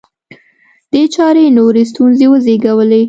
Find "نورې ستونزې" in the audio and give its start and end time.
1.57-2.25